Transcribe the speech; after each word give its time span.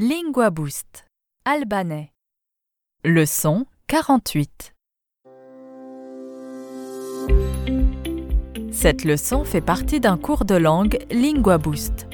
Lingua 0.00 0.50
Boost. 0.50 1.06
Albanais. 1.44 2.12
Leçon 3.04 3.66
48. 3.88 4.72
Cette 8.70 9.04
leçon 9.04 9.42
fait 9.42 9.60
partie 9.60 9.98
d'un 9.98 10.16
cours 10.16 10.44
de 10.44 10.54
langue 10.54 11.04
Lingua 11.10 11.58
Boost. 11.58 12.06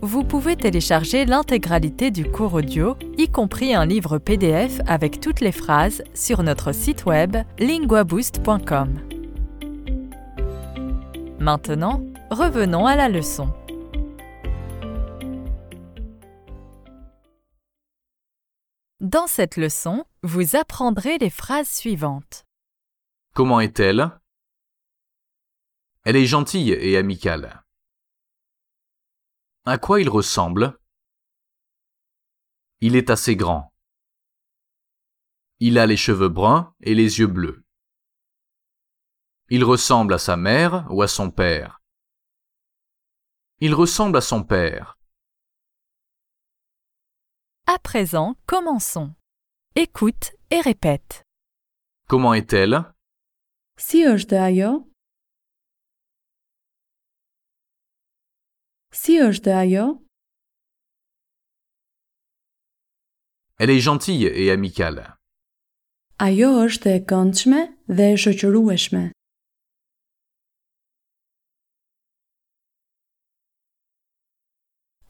Vous 0.00 0.24
pouvez 0.24 0.56
télécharger 0.56 1.26
l'intégralité 1.26 2.10
du 2.10 2.24
cours 2.24 2.54
audio, 2.54 2.96
y 3.18 3.28
compris 3.28 3.74
un 3.74 3.84
livre 3.84 4.16
PDF 4.16 4.80
avec 4.86 5.20
toutes 5.20 5.40
les 5.40 5.52
phrases, 5.52 6.02
sur 6.14 6.42
notre 6.42 6.72
site 6.72 7.04
web 7.04 7.36
linguaboost.com. 7.58 9.00
Maintenant, 11.38 12.00
revenons 12.30 12.86
à 12.86 12.96
la 12.96 13.10
leçon. 13.10 13.52
Dans 19.10 19.26
cette 19.26 19.56
leçon, 19.56 20.06
vous 20.22 20.54
apprendrez 20.54 21.18
les 21.18 21.30
phrases 21.30 21.68
suivantes. 21.68 22.44
Comment 23.34 23.58
est-elle? 23.58 24.16
Elle 26.04 26.14
est 26.14 26.26
gentille 26.26 26.70
et 26.70 26.96
amicale. 26.96 27.64
À 29.64 29.78
quoi 29.78 30.00
il 30.00 30.08
ressemble? 30.08 30.78
Il 32.80 32.94
est 32.94 33.10
assez 33.10 33.34
grand. 33.34 33.74
Il 35.58 35.80
a 35.80 35.86
les 35.86 35.96
cheveux 35.96 36.28
bruns 36.28 36.72
et 36.80 36.94
les 36.94 37.18
yeux 37.18 37.26
bleus. 37.26 37.64
Il 39.48 39.64
ressemble 39.64 40.14
à 40.14 40.18
sa 40.18 40.36
mère 40.36 40.86
ou 40.88 41.02
à 41.02 41.08
son 41.08 41.32
père. 41.32 41.82
Il 43.58 43.74
ressemble 43.74 44.18
à 44.18 44.20
son 44.20 44.44
père. 44.44 44.99
À 47.72 47.78
présent, 47.78 48.34
commençons. 48.46 49.14
Écoute 49.76 50.32
et 50.50 50.60
répète. 50.60 51.22
Comment 52.08 52.34
est-elle? 52.34 52.82
Si 53.78 54.02
është 54.02 54.34
ajo? 54.34 54.70
Si 58.90 59.20
është 59.22 59.54
ajo? 59.54 59.84
Elle 63.60 63.70
est 63.70 63.78
gentille 63.78 64.26
et 64.26 64.50
amicale. 64.50 65.14
Ajo 66.18 66.50
është 66.66 66.96
e 66.96 67.00
këndshme 67.06 67.60
dhe 67.86 68.14
e 68.14 68.16
shoqërueshme. 68.18 69.12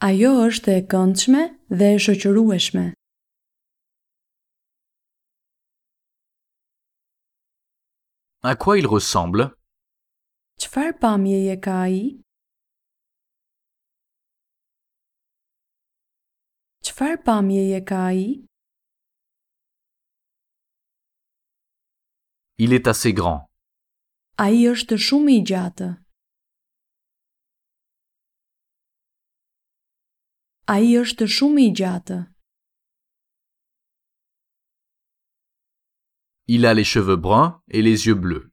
Ajo 0.01 0.29
është 0.47 0.71
e 0.77 0.81
këndshme 0.91 1.41
dhe 1.79 1.87
e 1.95 1.97
shoqërueshme. 2.03 2.85
À 8.43 8.55
quoi 8.55 8.79
il 8.81 8.87
ressemble 8.87 9.43
Çfarë 10.61 10.95
pamjeje 11.03 11.55
ka 11.65 11.75
ai? 11.85 12.01
Çfarë 16.85 17.21
pamjeje 17.25 17.79
ka 17.89 17.99
ai? 18.09 18.25
Il 22.57 22.73
est 22.73 22.87
assez 22.87 23.13
grand. 23.13 23.45
Ai 24.37 24.65
është 24.73 24.97
shumë 24.97 25.31
i 25.37 25.41
gjatë. 25.49 25.89
Ai 30.67 30.93
është 30.97 31.25
shumë 31.25 31.61
i 31.61 31.71
gjatë. 31.73 32.17
Il 36.47 36.65
a 36.65 36.73
les 36.73 36.83
cheveux 36.83 37.15
bruns 37.15 37.61
et 37.69 37.81
les 37.81 38.07
yeux 38.07 38.15
bleus. 38.15 38.51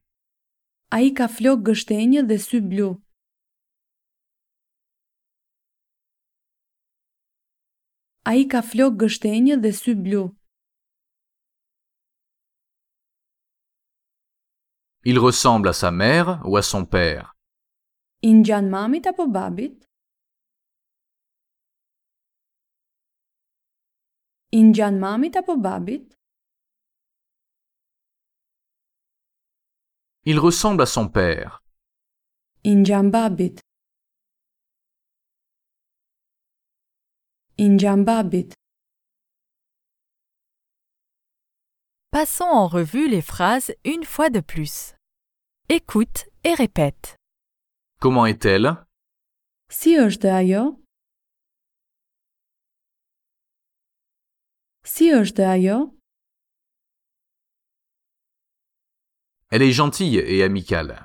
Ai 0.91 1.13
ka 1.13 1.27
flokë 1.27 1.63
gështenjë 1.69 2.23
dhe 2.29 2.37
sy 2.41 2.59
blu. 2.61 2.89
Ai 8.25 8.47
ka 8.51 8.61
flokë 8.61 8.97
gështenjë 9.03 9.59
dhe 9.61 9.71
sy 9.73 9.93
blu. 9.93 10.23
Il 15.05 15.19
ressemble 15.19 15.69
à 15.69 15.73
sa 15.73 15.91
mère 15.91 16.41
ou 16.45 16.57
à 16.57 16.61
son 16.61 16.85
père. 16.85 17.35
I 18.21 18.33
ngjan 18.33 18.69
mamit 18.69 19.07
apo 19.07 19.27
babit? 19.27 19.88
I 24.51 24.61
ngjan 24.63 24.97
mamit 24.99 25.35
apo 25.37 25.55
babit? 25.57 26.05
Il 30.25 30.39
ressemble 30.39 30.81
à 30.81 30.85
son 30.85 31.07
père. 31.07 31.61
I 32.63 32.73
ngjan 32.75 33.09
babit? 33.11 33.59
I 37.57 37.67
ngjan 37.69 38.03
babit? 38.03 38.53
Passons 42.11 42.45
en 42.45 42.67
revue 42.67 43.07
les 43.07 43.21
phrases 43.21 43.71
une 43.85 44.03
fois 44.03 44.29
de 44.31 44.39
plus. 44.39 44.95
Écoute 45.69 46.25
et 46.43 46.55
répète. 46.55 47.15
Comment 48.01 48.25
est-elle? 48.25 48.75
Si 49.69 49.93
është 49.99 50.25
ajo? 50.25 50.79
Si 54.89 55.05
është 55.13 55.43
ajo? 55.45 55.77
Elle 59.51 59.63
est 59.69 59.75
gentille 59.79 60.17
et 60.33 60.41
amicale. 60.43 60.97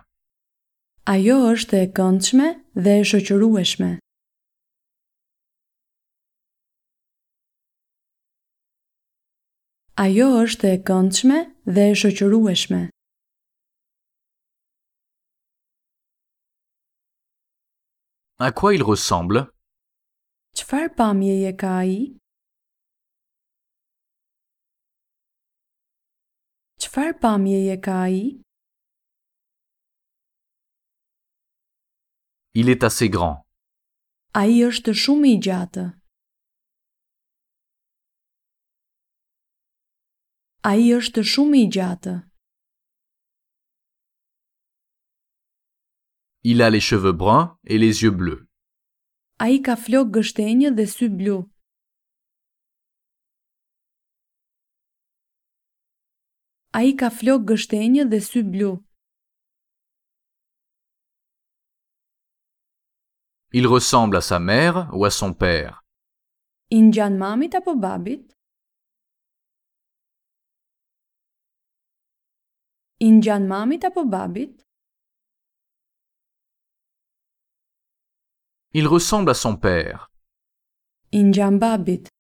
Ajo 1.15 1.37
është 1.53 1.77
e 1.83 1.91
këndshme 1.99 2.49
dhe 2.85 2.95
e 3.01 3.05
shoqërueshme. 3.11 3.91
Ajo 10.05 10.29
është 10.45 10.73
e 10.75 10.81
këndshme 10.89 11.39
dhe 11.77 11.85
e 11.93 11.95
shoqërueshme. 12.03 12.83
À 18.39 18.51
quoi 18.51 18.75
il 18.75 18.83
ressemble 18.83 19.47
Çfarë 20.59 20.91
pamjeje 20.99 21.53
ka 21.61 21.79
ai? 21.85 22.24
Çfarë 26.95 27.19
pamjeje 27.23 27.77
ka 27.83 27.95
ai? 28.07 28.19
Il 32.55 32.69
est 32.69 32.85
assez 32.89 33.09
grand. 33.15 33.43
Ai 34.41 34.63
është 34.63 34.95
shumë 35.03 35.27
i 35.33 35.41
gjatë. 35.47 35.85
Ai 40.71 40.85
është 40.99 41.25
shumë 41.33 41.59
i 41.65 41.67
gjatë. 41.77 42.15
Il 46.45 46.63
a 46.63 46.71
les 46.71 46.85
cheveux 46.91 47.17
bruns 47.25 47.59
et 47.65 47.79
les 47.79 48.05
yeux 48.05 48.15
bleus. 48.21 48.47
Ai 49.43 49.59
ka 49.67 49.75
flokë 49.75 50.15
gështenjë 50.15 50.71
dhe 50.79 50.87
sy 50.87 51.11
blu. 51.11 51.43
Ai 56.79 56.91
ka 56.99 57.09
flokë 57.17 57.47
gështenjë 57.51 58.05
dhe 58.11 58.19
sy 58.29 58.41
blu. 58.53 58.73
Il 63.59 63.69
ressemble 63.75 64.17
à 64.17 64.21
sa 64.21 64.41
mère 64.41 64.89
ou 64.93 65.05
à 65.05 65.11
son 65.11 65.33
père. 65.33 65.85
I 66.71 66.81
ngjan 66.87 67.15
mamit 67.23 67.55
apo 67.55 67.77
babit? 67.85 68.25
I 73.07 73.11
ngjan 73.11 73.47
mamit 73.47 73.85
apo 73.85 74.05
babit? 74.05 74.55
Il 78.73 78.89
ressemble 78.89 79.31
à 79.31 79.35
son 79.35 79.57
père. 79.57 80.11
I 81.13 81.23
ngjan 81.23 81.59
babit. 81.63 82.14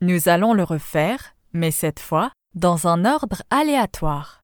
Nous 0.00 0.28
allons 0.28 0.54
le 0.54 0.62
refaire, 0.62 1.36
mais 1.52 1.70
cette 1.70 2.00
fois 2.00 2.32
dans 2.54 2.86
un 2.86 3.04
ordre 3.04 3.42
aléatoire. 3.50 4.40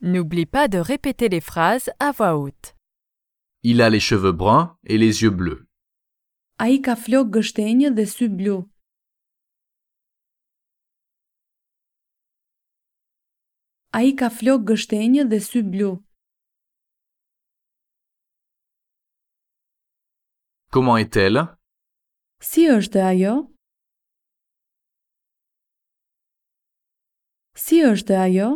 N'oublie 0.00 0.46
pas 0.46 0.68
de 0.68 0.78
répéter 0.78 1.28
les 1.28 1.40
phrases 1.40 1.90
à 1.98 2.12
voix 2.12 2.36
haute. 2.36 2.74
Il 3.62 3.82
a 3.82 3.90
les 3.90 4.00
cheveux 4.00 4.32
bruns 4.32 4.76
et 4.84 4.98
les 4.98 5.22
yeux 5.22 5.30
bleus. 5.30 5.66
Ai 6.62 6.78
ka 6.84 6.94
flokë 6.94 7.32
gështenjë 7.34 7.90
dhe 7.96 8.04
sy 8.06 8.28
blu. 8.30 8.56
A 13.92 14.02
i 14.06 14.12
ka 14.14 14.28
flok 14.30 14.62
gështenjë 14.68 15.24
dhe 15.26 15.40
sy 15.42 15.62
blu. 15.66 15.96
Comment 20.72 20.96
est-elle? 20.96 21.40
Si 22.40 22.62
është 22.64 23.00
ajo? 23.04 23.32
Si 27.64 27.82
është 27.84 28.14
ajo? 28.16 28.46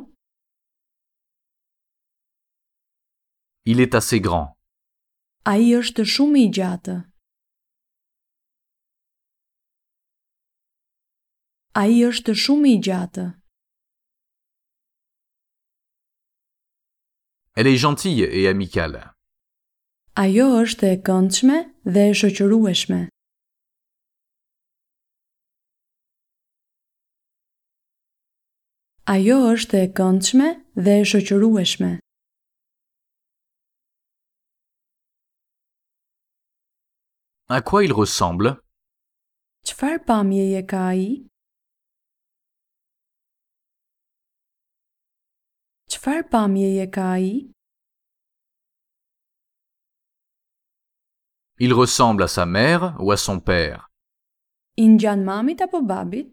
Il 3.67 3.81
est 3.85 3.95
assez 3.95 4.21
grand. 4.27 4.57
A 5.45 5.59
i 5.61 5.75
është 5.77 6.07
shumë 6.15 6.39
i 6.41 6.49
gjatë. 6.57 6.97
A 11.77 11.83
i 11.93 12.01
është 12.09 12.33
shumë 12.33 12.71
i 12.73 12.79
gjatë. 12.87 13.27
Elle 17.57 17.69
est 17.75 17.77
gentille 17.77 18.25
et 18.25 18.49
amicale. 18.49 19.16
Ajo 20.17 20.45
është 20.63 20.87
e 20.89 20.97
këndshme 21.07 21.57
dhe 21.95 22.03
e 22.11 22.13
shoqërueshme. 22.19 23.01
Ajo 29.15 29.37
është 29.53 29.83
e 29.85 29.91
këndshme 29.99 30.49
dhe 30.87 30.95
e 31.01 31.03
shoqërueshme. 31.11 31.91
À 37.49 37.61
quoi 37.61 37.85
il 37.85 37.93
ressemble 37.93 38.57
Çfarë 39.69 40.01
pamjeje 40.09 40.63
ka 40.71 40.81
ai? 40.95 41.05
Çfarë 45.93 46.25
pamjeje 46.33 46.89
ka 46.97 47.07
ai? 47.19 47.29
Il 51.59 51.73
ressemble 51.73 52.23
à 52.23 52.29
sa 52.29 52.45
mère 52.45 52.95
ou 53.01 53.13
à 53.13 53.17
son 53.17 53.41
père 53.41 53.91
I 54.79 54.87
ngjan 54.89 55.25
mamit 55.25 55.57
apo 55.63 55.81
babit? 55.81 56.29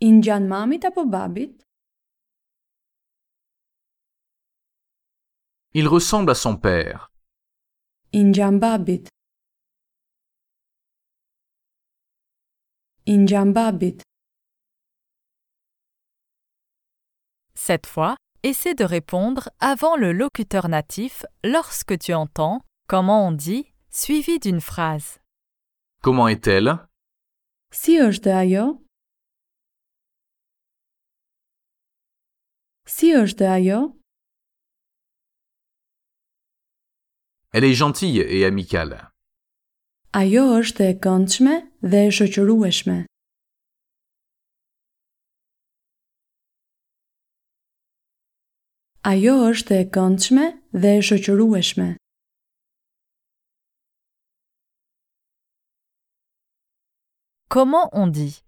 I 0.00 0.10
ngjan 0.10 0.48
mamit 0.48 0.84
apo 0.84 1.04
babit? 1.06 1.54
Il 5.72 5.86
ressemble 5.86 6.32
à 6.32 6.34
son 6.34 6.56
père. 6.56 7.12
I 8.12 8.24
ngjan 8.24 8.58
babit? 8.58 9.06
I 13.06 13.16
ngjan 13.18 13.52
babit? 13.52 14.02
Cette 17.54 17.86
fois, 17.86 18.16
essaie 18.42 18.74
de 18.74 18.84
répondre 18.84 19.50
avant 19.60 19.96
le 19.96 20.12
locuteur 20.12 20.68
natif 20.68 21.24
lorsque 21.44 21.98
tu 21.98 22.14
entends 22.14 22.62
comment 22.88 23.26
on 23.28 23.32
dit 23.32 23.66
suivi 23.90 24.38
d'une 24.38 24.60
phrase. 24.60 25.18
Comment 26.02 26.28
est-elle? 26.28 26.78
Si 27.72 27.98
është 28.00 28.30
ajo? 28.34 28.64
Si 32.86 33.12
është 33.14 33.46
ajo? 33.46 33.80
Elle 37.52 37.64
est 37.64 37.74
gentille 37.74 38.20
et 38.20 38.44
amicale. 38.44 39.10
Ajo 40.12 40.58
është 40.58 40.88
e 40.90 40.94
këndshme 41.04 41.54
dhe 41.82 42.06
e 42.08 42.10
shoqërueshme. 42.10 43.09
Ajo 49.00 49.32
është 49.48 49.76
e 49.80 49.84
këndshme 49.94 50.42
dhe 50.76 50.90
e 50.98 51.02
shoqërueshme. 51.08 51.96
Comment 57.48 57.88
on 57.92 58.08
dit? 58.08 58.44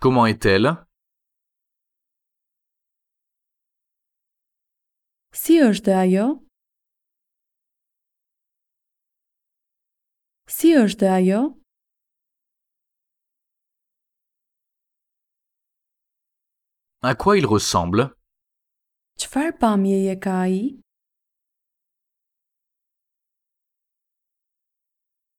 Comment 0.00 0.26
est-elle? 0.26 0.74
Si 5.32 5.60
është 5.62 5.94
ajo? 6.02 6.26
Si 10.50 10.74
është 10.74 11.06
ajo? 11.06 11.40
À 17.02 17.14
quoi 17.14 17.38
il 17.38 17.46
ressemble? 17.46 18.17
Çfarë 19.20 19.52
pamjeje 19.60 20.14
ka 20.24 20.34
ai? 20.46 20.58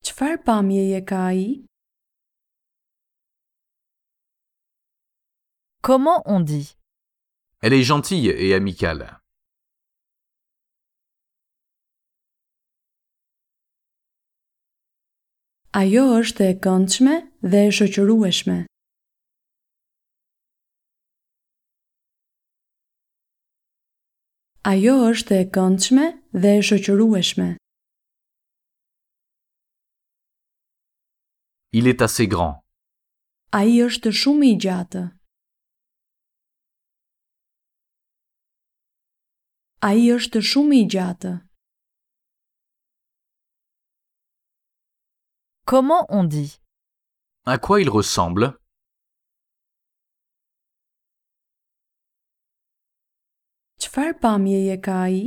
Çfarë 0.08 0.38
pamjeje 0.48 1.00
ka 1.10 1.20
ai? 1.32 1.46
Comment 5.82 6.22
on 6.26 6.42
dit 6.42 6.76
Elle 7.62 7.74
est 7.74 7.84
gentille 7.84 8.30
et 8.30 8.54
amicale. 8.54 9.08
Ajo 15.72 16.04
është 16.20 16.44
e 16.52 16.54
këndshme 16.64 17.16
dhe 17.52 17.60
e 17.68 17.72
shoqërueshme. 17.78 18.60
Ajo 24.68 24.94
është 25.08 25.36
e 25.40 25.44
këndshme 25.56 26.06
dhe 26.36 26.50
e 26.60 26.62
shoqërueshme. 26.68 27.56
Il 31.72 31.88
est 31.88 32.02
assez 32.02 32.28
grand. 32.28 32.60
Ai 33.56 33.80
është 33.88 34.12
shumë 34.12 34.46
i 34.52 34.56
gjatë. 34.66 35.04
Ai 39.90 40.12
është 40.18 40.42
shumë 40.52 40.76
i 40.82 40.84
gjatë. 40.92 41.34
Comment 45.66 46.06
on 46.10 46.26
dit 46.26 46.60
À 47.46 47.58
quoi 47.58 47.80
il 47.82 47.90
ressemble 47.90 48.59
Çfarë 53.90 54.14
pamjeje 54.22 54.76
ka 54.86 54.96
ai? 55.04 55.22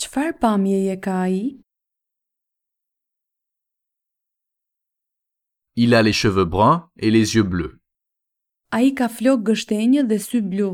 Çfarë 0.00 0.32
pamjeje 0.40 0.94
ka 1.04 1.16
ai? 1.26 1.42
Il 5.76 5.92
a 5.98 6.00
les 6.00 6.16
cheveux 6.20 6.48
bruns 6.54 6.88
et 6.96 7.10
les 7.10 7.34
yeux 7.34 7.48
bleus. 7.52 7.76
Ai 8.72 8.94
ka 8.98 9.10
flok 9.16 9.44
gështenjë 9.50 10.08
dhe 10.08 10.18
sy 10.28 10.40
blu. 10.40 10.70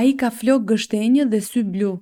Ai 0.00 0.12
ka 0.20 0.28
flok 0.38 0.68
gështenjë 0.68 1.24
dhe 1.32 1.40
sy 1.50 1.64
blu. 1.72 1.92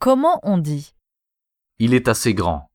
Comment 0.00 0.40
on 0.44 0.56
dit? 0.56 0.94
Il 1.78 1.92
est 1.92 2.08
assez 2.08 2.32
grand. 2.32 2.70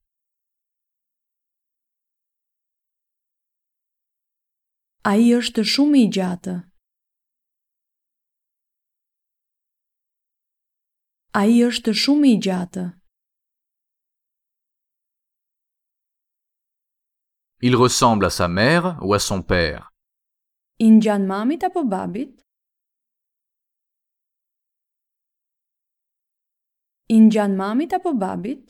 Ai 5.11 5.33
është 5.33 5.63
shumë 5.71 6.03
i 6.03 6.11
gjatë. 6.17 6.53
Ai 11.41 11.57
është 11.65 11.95
shumë 12.03 12.29
i 12.29 12.37
gjatë. 12.45 12.85
Il 17.65 17.75
ressemble 17.75 18.25
à 18.25 18.29
sa 18.29 18.47
mère 18.47 18.99
ou 19.01 19.15
à 19.15 19.19
son 19.19 19.41
père 19.41 19.89
I 20.77 20.89
ngjan 20.91 21.25
mamit 21.25 21.63
apo 21.63 21.81
babit? 21.83 22.44
I 27.07 27.19
ngjan 27.19 27.55
mamit 27.55 27.93
apo 27.93 28.13
babit? 28.13 28.61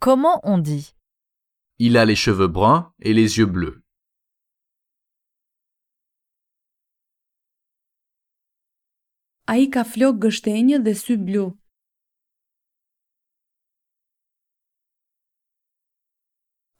Comment 0.00 0.40
on 0.42 0.58
dit? 0.58 0.94
Il 1.78 1.96
a 1.96 2.04
les 2.04 2.16
cheveux 2.16 2.48
bruns 2.48 2.92
et 3.00 3.14
les 3.14 3.38
yeux 3.38 3.46
bleus. 3.46 3.82
Ai 9.52 9.70
ka 9.74 9.82
flok 9.84 10.20
gështenjë 10.22 10.78
dhe 10.84 10.94
sy 10.94 11.16
blu. 11.16 11.44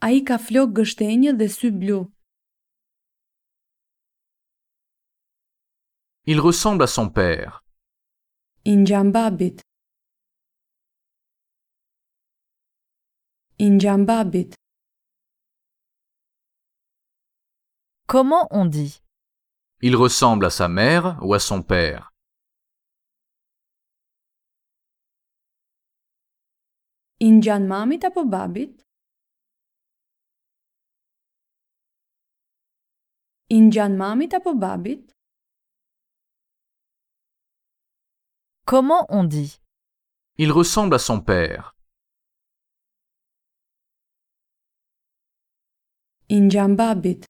Ai 0.08 0.20
ka 0.28 0.36
flok 0.46 0.76
gështenjë 0.78 1.32
dhe 1.40 1.48
sy 1.48 1.70
blu. 1.80 1.98
Il 6.24 6.38
ressemble 6.38 6.84
à 6.84 6.86
son 6.86 7.10
père. 7.10 7.64
I 8.64 8.76
ngjan 8.76 9.10
babit. 9.10 9.58
I 13.58 13.68
ngjan 13.70 14.04
babit. 14.06 14.54
Comment 18.06 18.46
on 18.52 18.66
dit? 18.66 19.02
Il 19.80 19.96
ressemble 19.96 20.46
à 20.46 20.50
sa 20.50 20.68
mère 20.68 21.18
ou 21.22 21.34
à 21.34 21.40
son 21.40 21.60
père. 21.60 22.12
I 27.18 27.30
ngjan 27.30 27.66
mamit 27.66 28.04
apo 28.04 28.24
babit? 28.24 28.74
I 33.50 33.58
ngjan 33.60 33.96
mamit 33.96 34.32
apo 34.34 34.54
babit? 34.54 35.02
Comment 38.72 39.04
on 39.10 39.22
dit? 39.24 39.60
Il 40.38 40.50
ressemble 40.50 40.94
à 40.94 40.98
son 40.98 41.20
père. 41.20 41.76
I 46.30 46.40
ngjan 46.40 46.70
babit. 46.70 47.26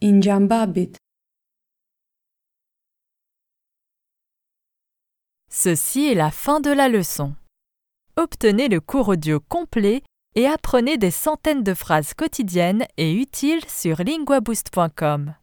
I 0.00 0.12
ngjan 0.12 0.46
babit. 0.46 0.92
Ceci 5.48 6.06
est 6.06 6.14
la 6.14 6.30
fin 6.30 6.60
de 6.60 6.70
la 6.70 6.88
leçon. 6.88 7.34
Obtenez 8.14 8.68
le 8.68 8.80
cours 8.80 9.08
audio 9.08 9.40
complet 9.40 10.04
et 10.36 10.46
apprenez 10.46 10.98
des 10.98 11.10
centaines 11.10 11.64
de 11.64 11.74
phrases 11.74 12.14
quotidiennes 12.14 12.86
et 12.96 13.12
utiles 13.12 13.68
sur 13.68 14.04
linguaboost.com. 14.04 15.34